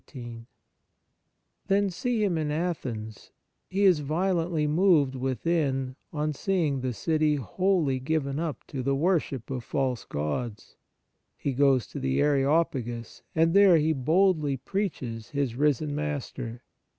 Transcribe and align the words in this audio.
I 0.15 0.47
Then 1.67 1.91
see 1.91 2.23
him 2.23 2.35
in 2.35 2.49
Athens: 2.49 3.29
he 3.69 3.83
is 3.85 3.99
violently 3.99 4.65
moved 4.65 5.13
within 5.13 5.95
on 6.11 6.33
seeing 6.33 6.81
the 6.81 6.91
city 6.91 7.35
wholly 7.35 7.99
given 7.99 8.39
up 8.39 8.65
to 8.69 8.81
the 8.81 8.95
worship 8.95 9.51
of 9.51 9.63
false 9.63 10.03
gods; 10.05 10.75
he 11.37 11.53
goes 11.53 11.85
to 11.85 11.99
the 11.99 12.17
Areo 12.19 12.63
pagus, 12.67 13.21
and 13.35 13.53
there 13.53 13.77
he 13.77 13.93
boldly 13.93 14.57
preaches 14.57 15.29
his 15.29 15.53
risen 15.55 15.93
Master. 15.93 16.63